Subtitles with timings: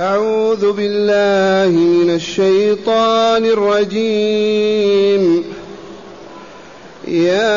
[0.00, 5.44] أعوذ بالله من الشيطان الرجيم.
[7.08, 7.52] يا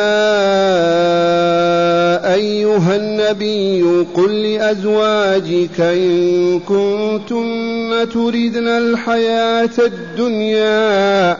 [2.34, 11.36] أيها النبي قل لأزواجك إن كنتن تردن الحياة الدنيا.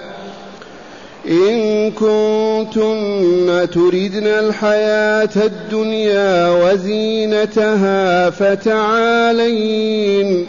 [1.28, 10.46] إن كنتن تردن الحياة الدنيا وزينتها فتعالين.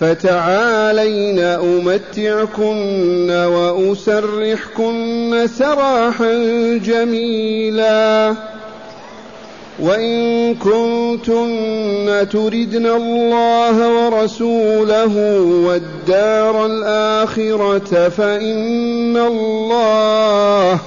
[0.00, 6.32] فتعالين أمتعكن وأسرحكن سراحا
[6.84, 8.34] جميلا.
[9.78, 20.80] وإن كنتن تردن الله ورسوله والدار الآخرة فإن الله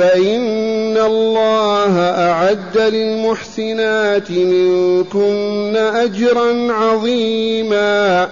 [0.00, 8.28] فإن الله أعد للمحسنات منكن أجرا عظيما.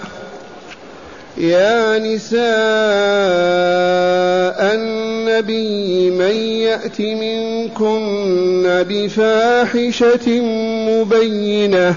[1.38, 2.38] يا نساء
[4.74, 10.40] النبي من يأت منكن بفاحشة
[10.88, 11.94] مبينة.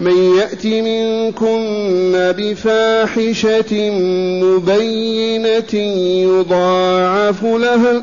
[0.00, 3.90] من يأت منكن بفاحشة
[4.42, 5.74] مبينة
[6.28, 8.02] يضاعف لها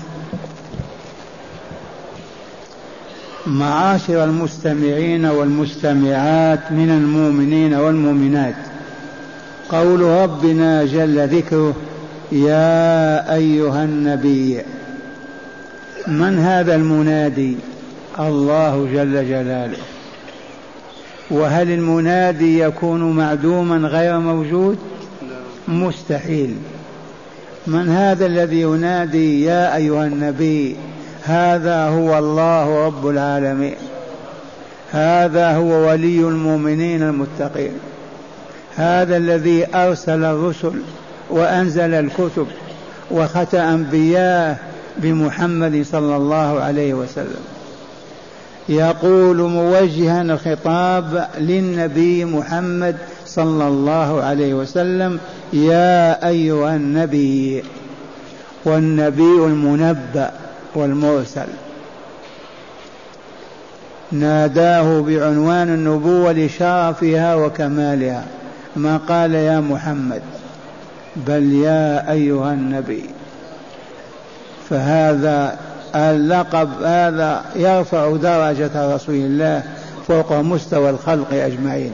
[3.47, 8.55] معاشر المستمعين والمستمعات من المؤمنين والمؤمنات.
[9.69, 11.75] قول ربنا جل ذكره
[12.31, 14.61] يا أيها النبي
[16.07, 17.57] من هذا المنادي؟
[18.19, 19.77] الله جل جلاله.
[21.31, 24.77] وهل المنادي يكون معدوما غير موجود؟
[25.67, 26.55] مستحيل.
[27.67, 30.75] من هذا الذي ينادي يا أيها النبي؟
[31.23, 33.75] هذا هو الله رب العالمين.
[34.91, 37.71] هذا هو ولي المؤمنين المتقين.
[38.75, 40.73] هذا الذي أرسل الرسل
[41.29, 42.47] وأنزل الكتب
[43.11, 44.57] وختم أنبياء
[44.97, 47.41] بمحمد صلى الله عليه وسلم.
[48.69, 52.95] يقول موجها الخطاب للنبي محمد
[53.25, 55.19] صلى الله عليه وسلم
[55.53, 57.63] يا أيها النبي
[58.65, 60.31] والنبي المنبأ.
[60.75, 61.47] والمرسل.
[64.11, 68.25] ناداه بعنوان النبوة لشرفها وكمالها
[68.75, 70.21] ما قال يا محمد
[71.15, 73.05] بل يا أيها النبي.
[74.69, 75.57] فهذا
[75.95, 79.63] اللقب هذا يرفع درجة رسول الله
[80.07, 81.91] فوق مستوى الخلق أجمعين.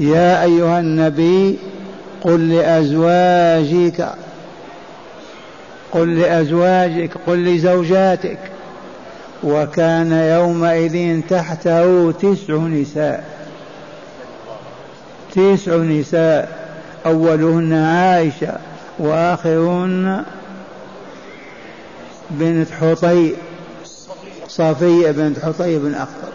[0.00, 1.58] يا أيها النبي
[2.20, 4.08] قل لأزواجك
[5.92, 8.38] قل لأزواجك قل لزوجاتك.
[9.44, 13.24] وكان يومئذ تحته تسع نساء.
[15.34, 16.66] تسع نساء
[17.06, 18.58] أولهن عائشة
[18.98, 20.24] وآخرهن
[22.30, 23.32] بنت حطي
[24.48, 26.32] صفية بنت حطي بن أخطر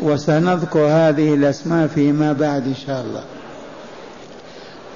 [0.00, 3.22] وسنذكر هذه الأسماء فيما بعد إن شاء الله.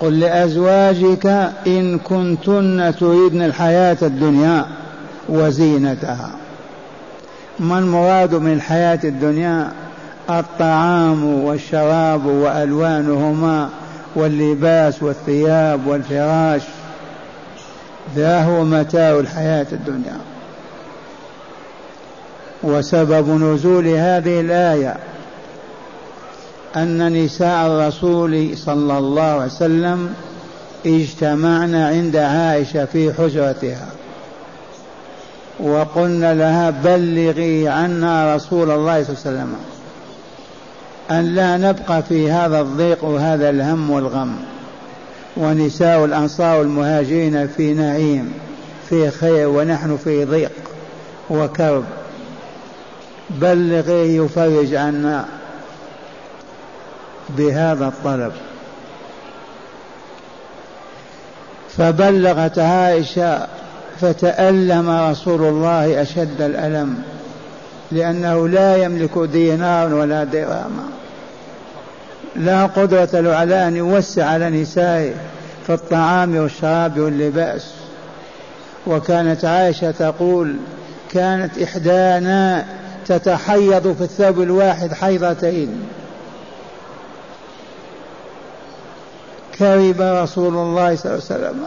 [0.01, 1.27] قل لأزواجك
[1.67, 4.67] إن كنتن تريدن الحياة الدنيا
[5.29, 6.31] وزينتها.
[7.59, 9.73] ما المراد من الحياة الدنيا؟
[10.31, 13.69] الطعام والشراب وألوانهما
[14.17, 16.63] واللباس والثياب والفراش.
[18.17, 20.17] ذا هو متاع الحياة الدنيا.
[22.63, 24.97] وسبب نزول هذه الآية
[26.77, 30.15] أن نساء الرسول صلى الله عليه وسلم
[30.87, 33.89] اجتمعن عند عائشة في حجرتها.
[35.61, 39.55] وقلن لها بلغي عنا رسول الله صلى الله عليه وسلم
[41.11, 44.37] أن لا نبقى في هذا الضيق وهذا الهم والغم.
[45.37, 48.33] ونساء الأنصار المهاجرين في نعيم
[48.89, 50.53] في خير ونحن في ضيق
[51.31, 51.85] وكرب.
[53.31, 55.25] بلغيه يفرج عنا
[57.29, 58.33] بهذا الطلب.
[61.79, 63.47] فبلغت عائشة
[64.01, 67.03] فتألم رسول الله أشد الألم
[67.93, 70.89] لأنه لا يملك دينار ولا درهما
[72.37, 75.13] لا قدرة له على أن يوسع على نسائه
[75.67, 77.73] في الطعام والشراب واللباس.
[78.87, 80.57] وكانت عائشة تقول
[81.13, 82.65] كانت إحدانا
[83.07, 85.83] تتحيض في الثوب الواحد حيضتين.
[89.59, 91.65] كرب رسول الله صلى الله عليه وسلم.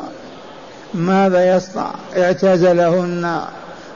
[0.93, 3.41] ماذا يصنع؟ اعتزلهن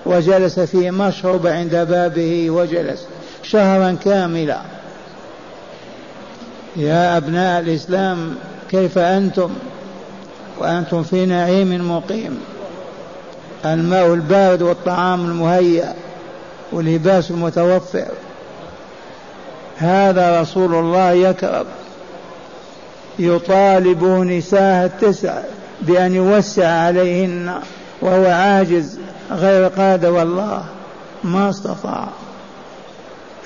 [0.06, 3.06] وجلس في مشرب عند بابه وجلس
[3.44, 4.62] شهرا كاملا.
[6.76, 8.36] يا أبناء الإسلام
[8.72, 9.50] كيف أنتم؟
[10.60, 12.40] وأنتم في نعيم مقيم.
[13.66, 15.94] الماء البارد والطعام المهيأ
[16.72, 18.08] واللباس المتوفر.
[19.78, 21.66] هذا رسول الله يكرم.
[23.20, 25.42] يطالب نساء التسع
[25.82, 27.54] بأن يوسع عليهن
[28.02, 29.00] وهو عاجز
[29.32, 30.64] غير قادر والله
[31.24, 32.08] ما استطاع.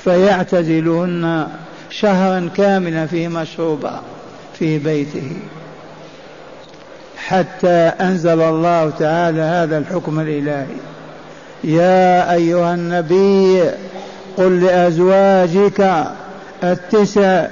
[0.04, 1.48] فيعتزلهن
[1.90, 4.02] شهرا كاملا في مشروبا
[4.60, 5.31] في بيته.
[7.18, 10.75] حتى أنزل الله تعالى هذا الحكم الإلهي.
[11.64, 13.62] يا أيها النبي
[14.38, 16.06] قل لأزواجك
[16.64, 17.48] التسع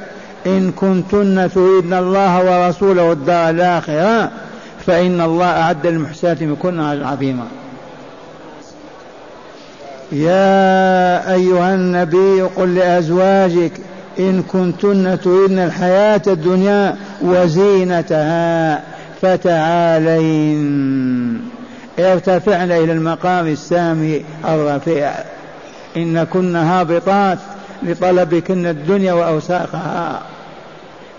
[0.45, 4.31] إن كنتن تريدن الله ورسوله والدار الآخرة
[4.85, 7.47] فإن الله أعد للمحسنات منكن أجرا عظيما.
[10.11, 13.71] يا أيها النبي قل لأزواجك
[14.19, 18.83] إن كنتن تريدن الحياة الدنيا وزينتها
[19.21, 20.55] فتعالين.
[21.99, 25.11] ارتفعن إلى المقام السامي الرفيع.
[25.97, 27.37] إن كن هابطات
[27.83, 30.21] لطلبكن الدنيا وأوساخها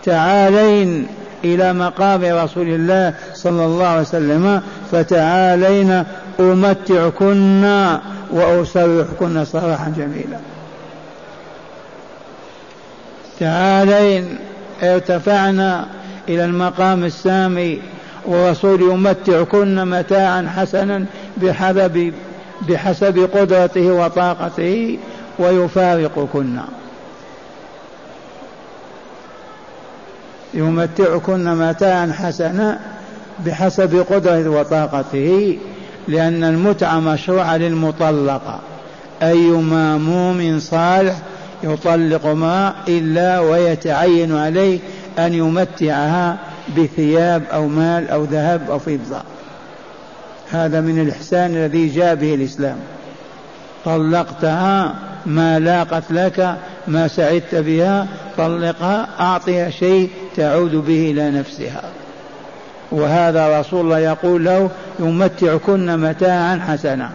[0.06, 1.06] تعالين
[1.44, 4.62] إلى مقام رسول الله صلى الله عليه وسلم
[4.92, 6.04] فتعالين
[6.40, 7.64] أمتعكن
[8.30, 10.38] وأسرحكن صراحا جميلا.
[13.40, 14.38] تعالين
[14.82, 15.86] ارتفعنا
[16.28, 17.80] إلى المقام السامي
[18.26, 21.04] ورسول يمتعكن متاعا حسنا
[21.36, 22.12] بحسب
[22.68, 24.98] بحسب قدرته وطاقته
[25.38, 26.58] ويفارقكن.
[30.56, 32.78] يمتعكن متاعا حسنا
[33.46, 35.58] بحسب قدرته وطاقته
[36.08, 38.60] لأن المتعة مشروعة للمطلقة.
[39.22, 41.16] أي ماموم صالح
[41.62, 44.78] يطلق ما إلا ويتعين عليه
[45.18, 46.36] أن يمتعها
[46.78, 49.22] بثياب أو مال أو ذهب أو فضة.
[50.50, 52.76] هذا من الإحسان الذي جاء به الإسلام.
[53.84, 54.94] طلقتها
[55.26, 56.56] ما لاقت لك
[56.88, 58.06] ما سعدت بها
[58.36, 61.82] طلقها أعطيها شيء تعود به إلى نفسها.
[62.90, 67.10] وهذا رسول الله يقول له يمتعكن متاعا حسنا.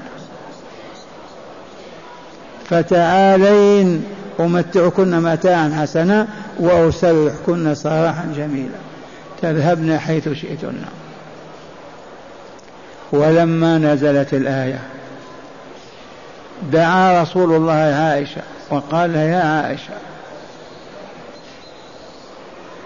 [2.69, 4.03] فتعالين
[4.39, 6.27] أمتعكن متاعا حسنا
[6.59, 8.77] وأسرحكن سراحا جميلا.
[9.41, 10.73] تذهبن حيث شئتن.
[13.12, 14.79] ولما نزلت الآية
[16.72, 19.94] دعا رسول الله عائشة وقال يا عائشة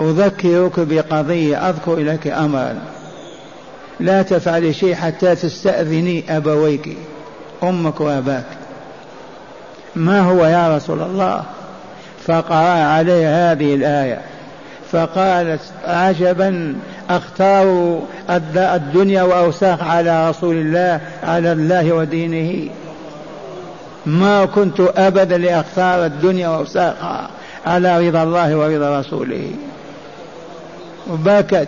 [0.01, 2.75] أذكرك بقضية أذكر لك أمرا.
[3.99, 6.97] لا تفعلي شيء حتى تستأذني أبويك
[7.63, 8.45] أمك وأباك.
[9.95, 11.43] ما هو يا رسول الله؟
[12.27, 14.21] فقرأ عليه هذه الآية.
[14.91, 16.75] فقالت عجبا
[17.09, 17.99] أختار
[18.57, 22.69] الدنيا وأوساخ على رسول الله على الله ودينه.
[24.05, 27.29] ما كنت ابدا لاختار الدنيا وأوساخها
[27.65, 29.51] على رضا الله ورضا رسوله.
[31.11, 31.67] وبكت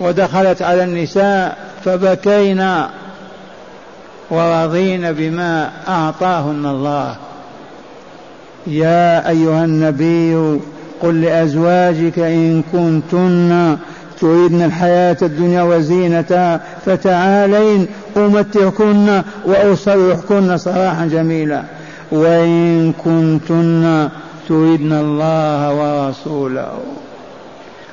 [0.00, 2.90] ودخلت على النساء فبكينا
[4.30, 7.16] ورضينا بما أعطاهن الله.
[8.66, 10.60] يا أيها النبي
[11.02, 13.78] قل لأزواجك إن كنتن
[14.22, 17.86] تريدن الحياة الدنيا وزينتها فتعالين
[18.16, 21.62] أمتعكن وأسرحكن سراحا جميلا
[22.12, 24.08] وإن كنتن
[24.48, 26.72] تريدن الله ورسوله.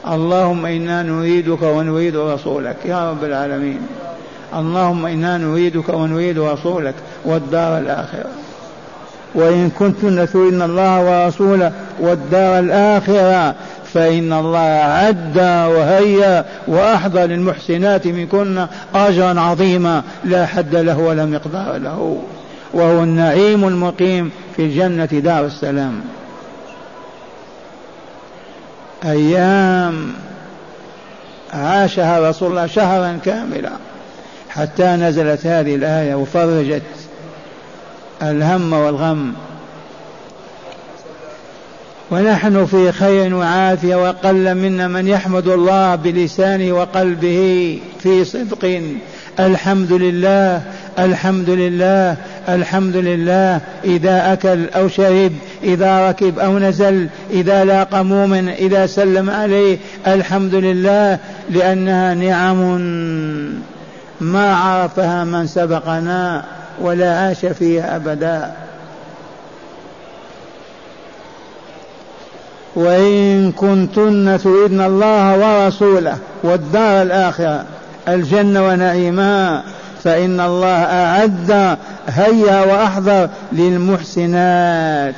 [0.07, 2.77] اللهم إنا نريدك ونريد رسولك.
[2.85, 3.81] يا رب العالمين.
[4.55, 6.95] اللهم إنا نريدك ونريد رسولك
[7.25, 8.29] والدار الآخرة.
[9.35, 13.55] وإن كنتن تريدن الله ورسوله والدار الآخرة
[13.93, 15.37] فإن الله عد
[15.75, 20.03] وهيا وأحضر للمحسنات منكن أجرا عظيما.
[20.23, 22.21] لا حد له ولا مقدار له.
[22.73, 26.01] وهو النعيم المقيم في الجنة دار السلام.
[29.05, 30.13] أيام
[31.53, 33.71] عاشها رسول الله شهرا كاملا.
[34.49, 36.81] حتى نزلت هذه الآية وفرجت
[38.21, 39.33] الهم والغم.
[42.11, 48.81] ونحن في خير وعافية وقل منا من يحمد الله بلسانه وقلبه في صدق.
[49.39, 50.61] الحمد لله
[50.99, 52.15] الحمد لله
[52.49, 53.61] الحمد لله.
[53.85, 55.31] إذا أكل أو شرب
[55.63, 59.77] إذا ركب أو نزل إذا لاقى مؤمن إذا سلم عليه.
[60.07, 61.17] الحمد لله
[61.49, 62.79] لأنها نعم
[64.21, 66.43] ما عرفها من سبقنا
[66.81, 68.51] ولا عاش فيها أبدا.
[72.79, 77.65] وإن كنتن تردن الله ورسوله والدار الآخرة
[78.07, 79.63] الجنة ونعيمها
[80.03, 85.15] فإن الله أعد هيا وأحضر للمحسنات.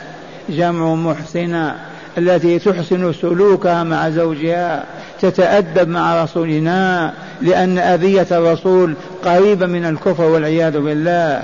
[0.49, 1.75] جمع محسنة
[2.17, 4.83] التي تحسن سلوكها مع زوجها
[5.21, 8.93] تتأدب مع رسولنا لأن أذية الرسول
[9.25, 11.43] قريبة من الكفر والعياذ بالله.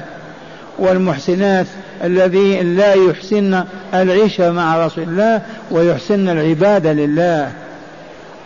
[0.79, 1.65] والمحسنات
[2.03, 5.41] الذي لا يحسن العيشة مع رسول الله
[5.71, 7.51] ويحسن العبادة لله.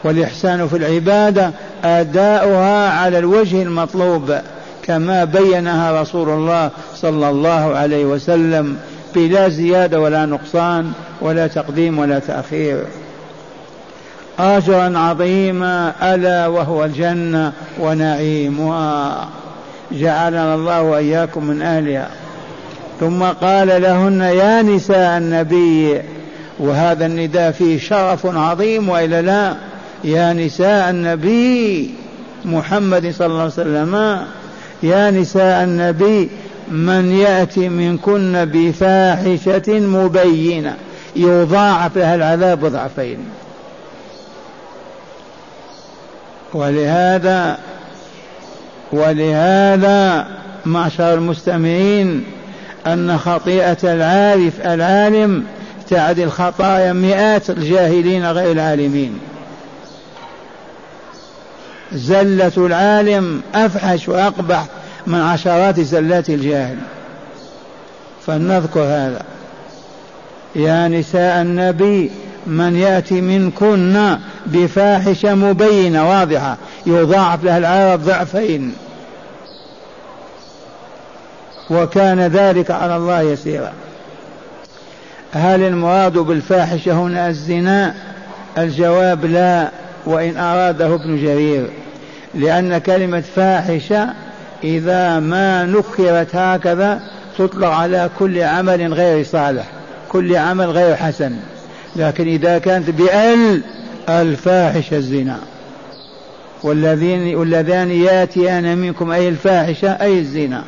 [0.03, 1.51] والإحسان في العبادة
[1.83, 4.35] أداؤها على الوجه المطلوب
[4.83, 8.77] كما بينها رسول الله صلى الله عليه وسلم
[9.15, 12.83] بلا زيادة ولا نقصان ولا تقديم ولا تأخير.
[14.39, 19.27] أجرا عظيما ألا وهو الجنة ونعيمها.
[19.91, 22.09] جعلنا الله وإياكم من أهلها.
[22.99, 26.01] ثم قال لهن يا نساء النبي
[26.59, 29.55] وهذا النداء فيه شرف عظيم وإلا لا
[30.03, 31.93] يا نساء النبي
[32.45, 34.25] محمد صلى الله عليه وسلم
[34.83, 36.29] يا نساء النبي
[36.71, 40.75] من يأتي منكن بفاحشة مبينة
[41.15, 43.17] يضاعف لها العذاب ضعفين.
[46.53, 47.57] ولهذا
[48.91, 50.27] ولهذا
[50.65, 52.23] معشر المستمعين
[52.87, 55.43] أن خطيئة العارف العالم
[55.89, 59.19] تعدل خطايا مئات الجاهلين غير العالمين.
[61.93, 64.65] زلة العالم أفحش وأقبح
[65.07, 66.77] من عشرات زلات الجاهل.
[68.27, 69.21] فلنذكر هذا.
[70.55, 72.11] يا نساء النبي
[72.47, 76.57] من يأتي منكن بفاحشة مبينة واضحة.
[76.85, 78.73] يضاعف لها العذاب ضعفين.
[81.69, 83.73] وكان ذلك على الله يسيرا.
[85.33, 87.93] هل المراد بالفاحشة هنا الزنا؟
[88.57, 89.69] الجواب لا
[90.05, 91.69] وإن أراده ابن جرير.
[92.33, 94.09] لأن كلمة فاحشة
[94.63, 97.01] إذا ما نكرت هكذا
[97.37, 99.65] تطلق على كل عمل غير صالح
[100.09, 101.33] كل عمل غير حسن.
[101.95, 103.61] لكن إذا كانت بأل
[104.09, 105.39] الفاحشة الزنا.
[106.63, 110.63] والذين واللذان ياتيان منكم أي الفاحشة أي الزنا.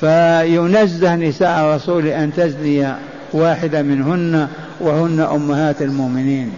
[0.00, 2.94] فينزه نساء الرسول أن تزني
[3.32, 4.48] واحدة منهن
[4.80, 6.52] وهن أمهات المؤمنين.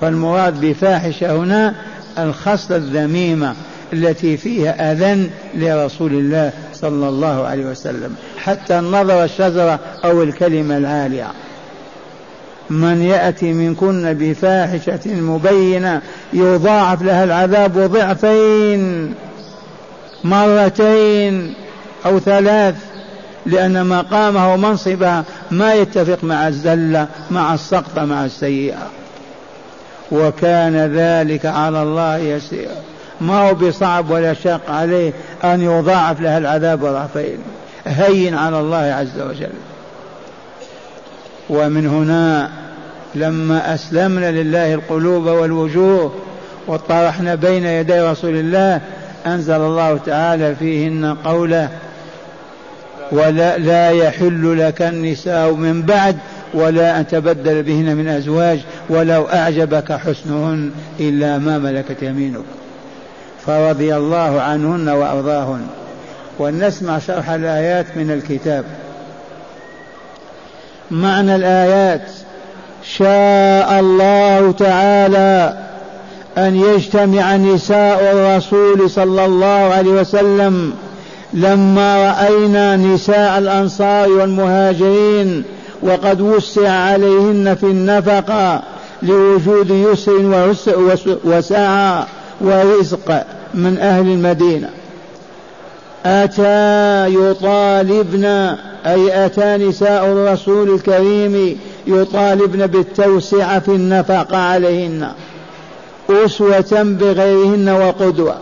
[0.00, 1.74] فالمراد بفاحشة هنا
[2.18, 3.54] الخصلة الذميمة
[3.92, 8.14] التي فيها أذى لرسول الله صلى الله عليه وسلم.
[8.38, 11.26] حتى النظر الشجرة أو الكلمة العالية.
[12.70, 16.02] من يأتي منكن بفاحشة مبينة
[16.32, 19.14] يضاعف لها العذاب ضعفين
[20.24, 21.54] مرتين
[22.06, 22.74] أو ثلاث
[23.46, 28.88] لأن مقامه ومنصبها ما يتفق مع الزلة مع السقط مع السيئة.
[30.12, 32.68] وكان ذلك على الله يسير
[33.20, 35.12] ما هو بصعب ولا شاق عليه
[35.44, 37.38] أن يضاعف لها العذاب ضعفين.
[37.86, 39.52] هين على الله عز وجل.
[41.48, 42.50] ومن هنا
[43.14, 46.12] لما أسلمنا لله القلوب والوجوه
[46.66, 48.80] وطرحنا بين يدي رسول الله
[49.26, 51.68] أنزل الله تعالى فيهن قوله
[53.12, 56.16] ولا لا يحل لك النساء من بعد
[56.54, 60.70] ولا أن تبدل بهن من أزواج ولو أعجبك حسنهن
[61.00, 62.44] إلا ما ملكت يمينك.
[63.46, 65.66] فرضي الله عنهن وأرضاهن.
[66.38, 68.64] ولنسمع شرح الآيات من الكتاب.
[70.90, 72.10] معنى الآيات.
[72.84, 75.56] شاء الله تعالى
[76.38, 80.72] أن يجتمع نساء الرسول صلى الله عليه وسلم
[81.32, 85.44] لما رأينا نساء الأنصار والمهاجرين
[85.82, 88.62] وقد وسع عليهن في النفقة
[89.02, 90.54] لوجود يسر
[91.24, 92.06] وسعة
[92.40, 93.24] ورزق
[93.54, 94.68] من أهل المدينة.
[96.06, 98.24] أتى يطالبن
[98.86, 105.08] أي أتى نساء الرسول الكريم يطالبن بالتوسعة في النفقة عليهن
[106.10, 108.36] أسوة بغيرهن وقدوة.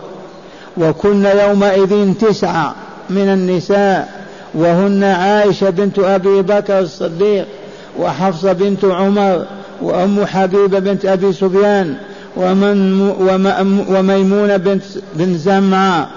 [0.77, 2.75] وكن يومئذ تسعة
[3.09, 7.45] من النساء وهن عائشة بنت أبي بكر الصديق
[7.99, 9.45] وحفصة بنت عمر
[9.81, 11.95] وأم حبيبة بنت أبي سفيان
[12.37, 13.01] ومن
[13.89, 14.83] وميمونة بنت
[15.15, 16.09] بن زمعة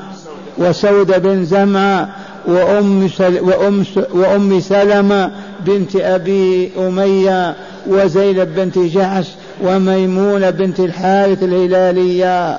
[0.59, 2.09] وسودة بن زمعة
[2.47, 5.31] وأم, وأم, وأم سلمة
[5.67, 7.55] بنت أبي أمية
[7.87, 9.27] وزينب بنت جحش
[9.63, 12.59] وميمونة بنت الحارث الهلالية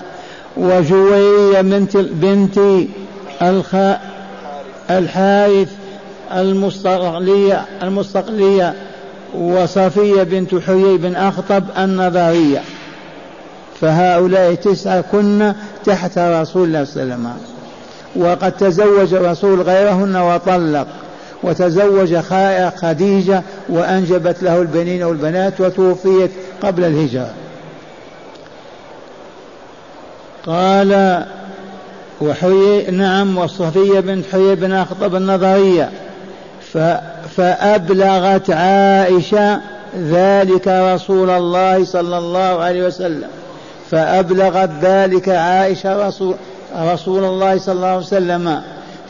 [0.58, 2.60] وجويرية بنت بنت
[4.90, 5.70] الحارث
[6.34, 8.74] المستقلية المستقلية
[9.36, 12.62] وصفية بنت حيي بن أخطب النظرية.
[13.82, 15.54] فهؤلاء تسعة كن
[15.86, 17.57] تحت رسول الله صلى الله عليه وسلم.
[18.16, 20.88] وقد تزوج الرسول غيرهن وطلق
[21.44, 22.18] وتزوج
[22.82, 26.32] خديجة وأنجبت له البنين والبنات وتوفيت
[26.64, 27.30] قبل الهجرة.
[30.46, 31.24] قال
[32.22, 35.90] وحيي نعم وصفية بنت حيي بن أخطب النظرية.
[37.38, 39.60] فأبلغت عائشة
[40.00, 43.28] ذلك رسول الله صلى الله عليه وسلم.
[43.92, 46.36] فأبلغت ذلك عائشة رسول,
[46.78, 48.62] رسول الله صلى الله عليه وسلم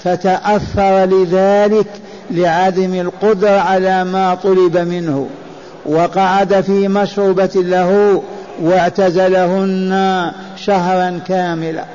[0.04, 1.88] فتأثر لذلك
[2.32, 5.28] لعدم القدرة على ما طلب منه
[5.86, 8.22] وقعد في مشروبة له
[8.62, 11.86] واعتزلهن شهرا كاملا.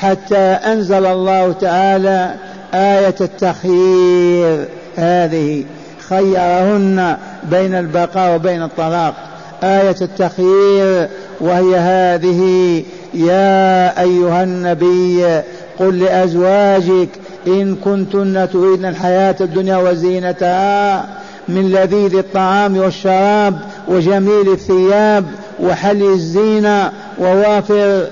[0.00, 2.34] حتى أنزل الله تعالى
[2.74, 5.64] آية التخيير هذه
[6.08, 7.16] خيرهن
[7.50, 9.14] بين البقاء وبين الطلاق.
[9.62, 11.08] آية التخيير
[11.40, 12.82] وهي هذه
[13.14, 15.42] يا أيها النبي
[15.78, 17.08] قل لأزواجك
[17.46, 21.06] إن كنتن تريدن الحياة الدنيا وزينتها
[21.48, 23.58] من لذيذ الطعام والشراب
[23.88, 25.24] وجميل الثياب
[25.60, 28.06] وحل الزينة ووافر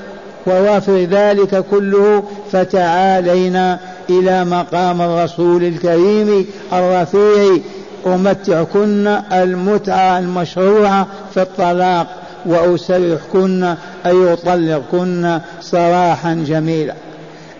[0.46, 2.22] ووافر ذلك كله
[2.52, 3.78] فتعالينا
[4.10, 7.58] إلى مقام الرسول الكريم الرفيع
[8.06, 12.06] أمتعكن المتعة المشروعة في الطلاق
[12.46, 13.74] وأسرحكن
[14.06, 16.94] أي أطلقكن سراحا جميلا.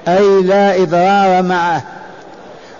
[0.09, 1.83] أي لا إضرار معه.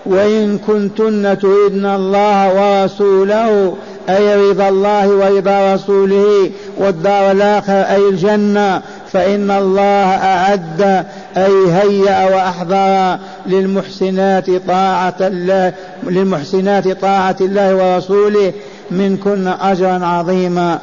[0.05, 3.75] وإن كنتن تردن الله ورسوله
[4.09, 11.05] أي رضا الله ورضا رسوله والدار الآخرة أي الجنة فإن الله أعد
[11.37, 18.53] أي هيأ وأحضر للمحسنات طاعة الله للمحسنات طاعة الله ورسوله
[18.91, 20.79] منكن أجرا عظيما.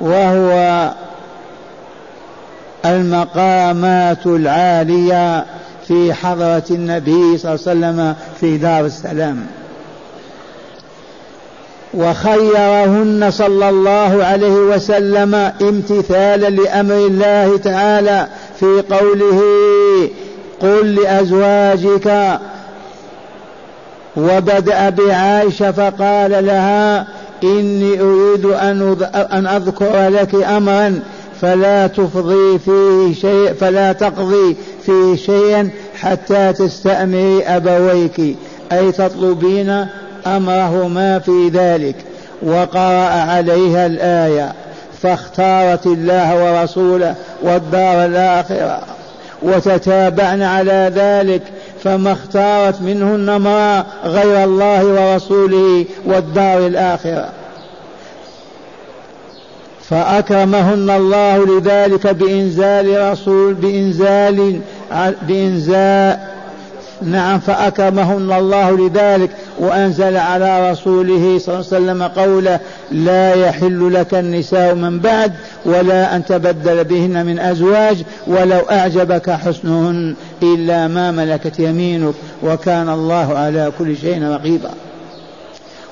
[0.00, 0.90] وهو
[2.84, 5.44] المقامات العالية
[5.88, 9.46] في حضرة النبي صلى الله عليه وسلم في دار السلام.
[11.94, 18.26] وخيرهن صلى الله عليه وسلم امتثالا لأمر الله تعالى
[18.60, 19.42] في قوله
[20.60, 22.38] قل لأزواجك
[24.16, 27.06] وبدأ بعائشة فقال لها
[27.42, 28.46] إني أريد
[29.32, 31.00] أن أذكر لك امرا
[31.40, 38.36] فلا تفضي فيه شيء فلا تقضي فيه شيئا حتى تستأمري أبويك
[38.72, 39.86] أي تطلبين
[40.26, 41.96] أمرهما في ذلك.
[42.42, 44.52] وقرأ عليها الآية
[45.02, 48.80] فاختارت الله ورسوله والدار الآخرة.
[49.44, 51.42] وتتابعن على ذلك
[51.84, 57.28] فما اختارت منهن امرأة غير الله ورسوله والدار الآخرة.
[59.90, 64.60] فأكرمهن الله لذلك بإنزال رسول بإنزال
[65.22, 66.18] بإنزال
[67.02, 72.60] نعم فأكرمهن الله لذلك وأنزل على رسوله صلى الله عليه وسلم قوله
[72.92, 75.32] لا يحل لك النساء من بعد
[75.64, 83.38] ولا أن تبدل بهن من أزواج ولو أعجبك حسنهن إلا ما ملكت يمينك وكان الله
[83.38, 84.70] على كل شيء رقيبا.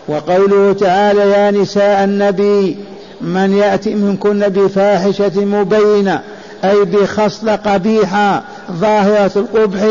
[0.08, 2.76] وقوله تعالى يا نساء النبي
[3.20, 6.20] من يأتي منكن بفاحشة مبينة
[6.64, 9.82] أي بخصلة قبيحة ظاهرة القبح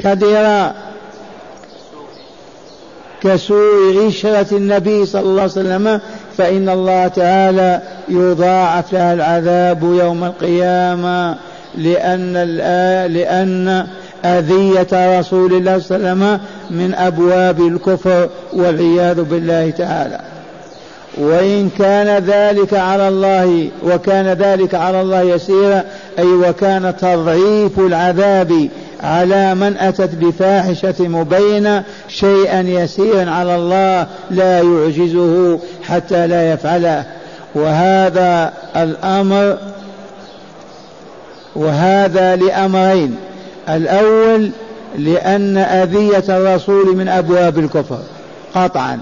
[0.00, 0.74] كدرا
[3.22, 6.00] كسوء عشرة النبي صلى الله عليه وسلم
[6.38, 11.36] فإن الله تعالى يضاعف لها العذاب يوم القيامة
[11.74, 12.32] لأن
[13.12, 13.86] لأن
[14.24, 20.20] أذية رسول الله صلى الله عليه وسلم من أبواب الكفر والعياذ بالله تعالى.
[21.18, 25.84] وإن كان ذلك على الله وكان ذلك على الله يسيرا
[26.18, 28.68] أي وكان تضعيف العذاب
[29.02, 37.04] على من أتت بفاحشة مبينة شيئا يسيرا على الله لا يعجزه حتى لا يفعله.
[37.54, 39.58] وهذا الأمر
[41.56, 43.16] وهذا لأمرين.
[43.68, 44.50] الأول
[44.98, 47.98] لأن أذية الرسول من أبواب الكفر
[48.54, 48.98] قطعا.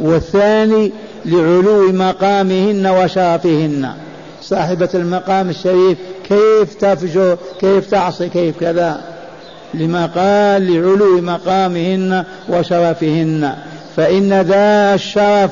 [0.00, 0.92] والثاني
[1.24, 3.90] لعلو مقامهن وشرفهن.
[4.42, 9.11] صاحبة المقام الشريف كيف تفجر كيف تعصي كيف كذا؟
[9.74, 13.54] لما قال لعلو مقامهن وشرفهن
[13.96, 15.50] فإن ذا الشرف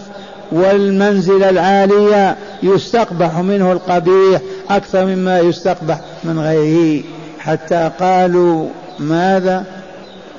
[0.52, 7.02] والمنزلة العالية يستقبح منه القبيح أكثر مما يستقبح من غيره.
[7.38, 9.64] حتى قالوا ماذا؟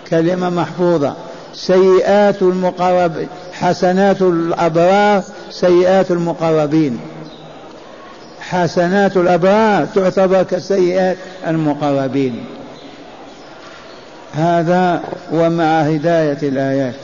[0.10, 1.14] كلمة محفوظة.
[1.54, 3.12] سيئات المقرب
[3.54, 7.00] حسنات الأبرار سيئات المقربين.
[8.40, 11.18] حسنات الأبرار تعتبر كسيئات
[11.48, 12.46] المقربين.
[14.34, 16.96] هذا ومع هداية الآيات.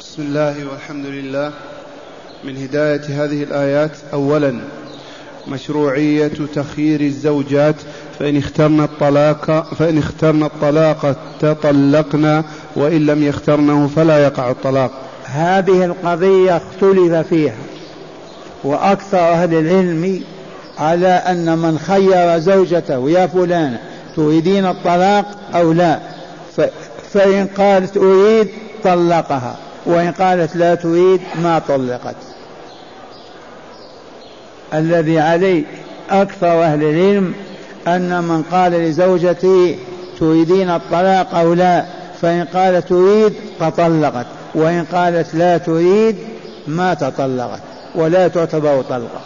[0.00, 1.52] بسم الله والحمد لله.
[2.44, 4.60] من هداية هذه الآيات أولا
[5.48, 7.74] مشروعية تخيير الزوجات
[8.18, 12.44] فإن اخترن الطلاق فإن اخترن الطلاق تطلقنا
[12.76, 14.90] وإن لم يخترنه فلا يقع الطلاق.
[15.24, 17.56] هذه القضية اختلف فيها
[18.64, 20.22] وأكثر أهل العلم
[20.78, 23.76] على أن من خير زوجته يا فلان
[24.16, 25.24] تريدين الطلاق
[25.54, 25.98] أو لا.
[27.12, 28.48] فإن قالت أريد
[28.84, 32.16] طلقها وإن قالت لا تريد ما طلقت.
[34.74, 35.64] الذي عليه
[36.10, 37.34] أكثر أهل العلم
[37.88, 39.78] أن من قال لزوجته
[40.20, 41.84] تريدين الطلاق أو لا
[42.22, 46.16] فإن قالت تريد تطلقت وإن قالت لا تريد
[46.66, 47.60] ما تطلقت
[47.94, 49.20] ولا تعتبر طلقة.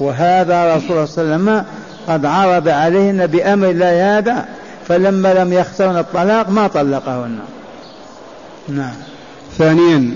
[0.00, 1.64] وهذا رسول الله صلى الله عليه وسلم
[2.08, 4.44] قد عرض عليهن بأمر الله هذا
[4.88, 7.38] فلما لم يخترن الطلاق ما طلقهن.
[8.68, 8.94] نعم.
[9.58, 10.14] ثانيا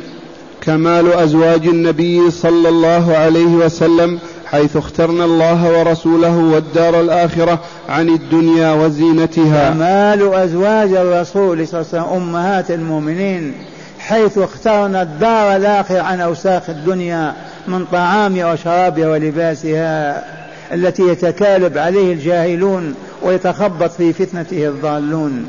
[0.60, 8.72] كمال أزواج النبي صلى الله عليه وسلم حيث اخترنا الله ورسوله والدار الآخرة عن الدنيا
[8.72, 9.70] وزينتها.
[9.70, 13.54] كمال أزواج الرسول صلى الله عليه وسلم أمهات المؤمنين
[13.98, 17.34] حيث اخترنا الدار الآخرة عن أوساخ الدنيا
[17.68, 20.24] من طعامها وشرابها ولباسها
[20.72, 25.48] التي يتكالب عليه الجاهلون ويتخبط في فتنته الضالون.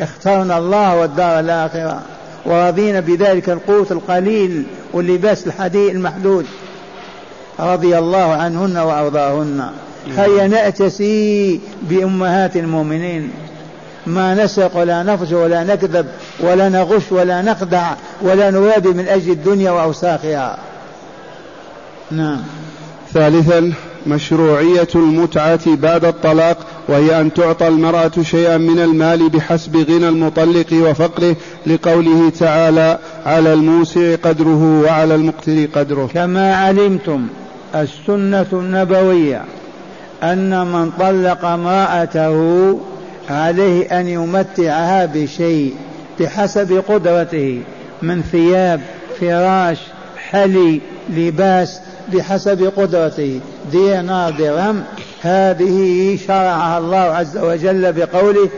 [0.00, 2.02] اخترنا الله والدار الآخرة
[2.46, 6.46] ورضينا بذلك القوت القليل واللباس الحديد المحدود.
[7.60, 9.70] رضي الله عنهن وأرضاهن.
[10.16, 13.30] هيا نأتسي بأمهات المؤمنين.
[14.06, 16.06] ما نسرق ولا نفجر ولا نكذب
[16.40, 20.58] ولا نغش ولا نخدع ولا نوابي من أجل الدنيا وأوساخها.
[22.10, 22.42] نعم.
[23.12, 23.72] ثالثا
[24.06, 31.36] مشروعية المتعة بعد الطلاق وهي أن تعطى المرأة شيئا من المال بحسب غنى المطلق وفقره
[31.66, 37.26] لقوله تعالى على الموسع قدره وعلى المقتر قدره كما علمتم
[37.74, 39.42] السنة النبوية
[40.22, 42.80] أن من طلق امرأته
[43.30, 45.74] عليه أن يمتعها بشيء
[46.20, 47.62] بحسب قدرته
[48.02, 48.80] من ثياب
[49.20, 49.78] فراش
[50.30, 51.80] حلي لباس
[52.12, 53.40] بحسب قدرته
[53.72, 54.84] دينار درهم
[55.22, 58.48] هذه شرعها الله عز وجل بقوله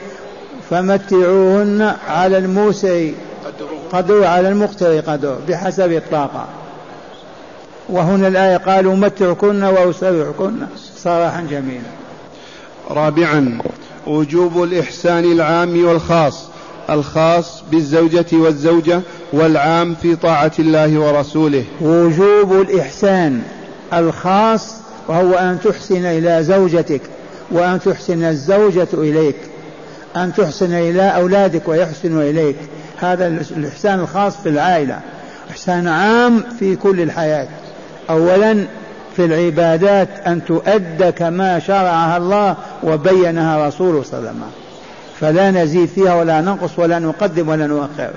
[0.70, 3.08] فمتعوهن على الموسع
[3.92, 6.46] قدر على المقتر قدر بحسب الطاقة
[7.88, 10.52] وهنا الآية قالوا متعكن وأسرحكن
[10.96, 11.90] صراحا جميلا.
[12.90, 13.58] رابعا
[14.06, 16.48] وجوب الإحسان العام والخاص.
[16.90, 19.00] الخاص بالزوجة والزوجة
[19.32, 21.64] والعام في طاعة الله ورسوله.
[21.80, 23.42] وجوب الإحسان
[23.92, 24.74] الخاص
[25.08, 27.00] وهو أن تحسن إلى زوجتك
[27.50, 29.36] وأن تحسن الزوجة إليك
[30.16, 32.56] أن تحسن إلى أولادك ويحسن إليك.
[32.98, 35.00] هذا الإحسان الخاص في العائلة.
[35.50, 37.48] إحسان عام في كل الحياة.
[38.10, 38.66] أولا
[39.16, 44.65] في العبادات أن تؤدى كما شرعها الله وبينها رسوله صلى الله عليه وسلم.
[45.20, 48.10] فلا نزيد فيها ولا ننقص ولا نقدم ولا نؤخر.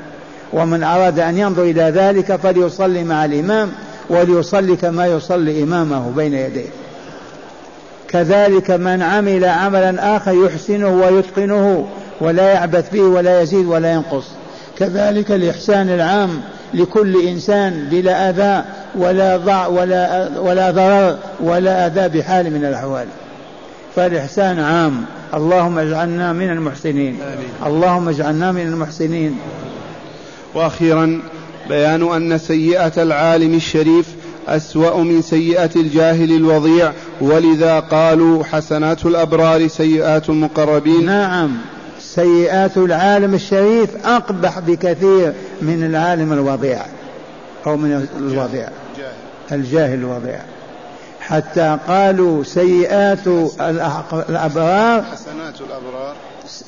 [0.54, 3.72] ومن أراد أن ينظر إلى ذلك فليصلي مع الإمام
[4.10, 6.70] وليصلي كما يصلي إمامه بين يديه.
[8.08, 11.88] كذلك من عمل عملا آخر يحسنه ويتقنه
[12.22, 14.26] ولا يعبث به ولا يزيد ولا ينقص.
[14.78, 16.42] كذلك الإحسان العام
[16.74, 23.06] لكل إنسان بلا أذى ولا ضع ولا ولا ضرر ولا أذى بحال من الأحوال.
[23.96, 25.06] فالإحسان عام.
[25.34, 27.22] اللهم اجعلنا من المحسنين.
[27.22, 27.76] آمين.
[27.76, 29.40] اللهم اجعلنا من المحسنين.
[30.56, 31.22] وأخيرا
[31.70, 34.06] بيان أن سيئة العالم الشريف
[34.48, 41.06] أسوأ من سيئة الجاهل الوضيع ولذا قالوا حسنات الأبرار سيئات المقربين.
[41.06, 41.58] نعم.
[42.02, 46.86] سيئات العالم الشريف أقبح بكثير من العالم الوضيع
[47.68, 48.70] أو من الوضيع.
[49.52, 50.00] الجاهل.
[50.00, 50.40] الوضيع.
[51.30, 53.28] حتى قالوا سيئات
[54.30, 55.04] الأبرار.
[55.04, 56.16] حسنات الأبرار.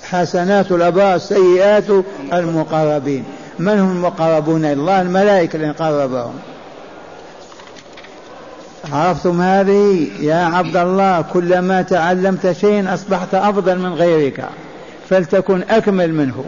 [0.04, 1.90] حسنات الأبرار سيئات
[2.34, 3.24] المقربين.
[3.60, 6.34] من هم المقربون إلى الله؟ الملائكة الذين قربهم.
[8.92, 14.46] عرفتم هذه؟ يا عبد الله كلما تعلمت شيئا أصبحت أفضل من غيرك
[15.10, 16.46] فلتكن أكمل منه.